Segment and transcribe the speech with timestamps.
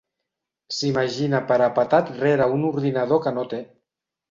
[0.77, 3.63] S'imagina parapetat rere un ordinador que no té.